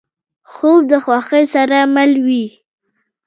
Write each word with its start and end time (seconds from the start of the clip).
خوب 0.51 0.79
د 0.91 0.93
خوښۍ 1.03 1.45
سره 1.55 1.77
مل 1.95 2.11
وي 2.25 2.45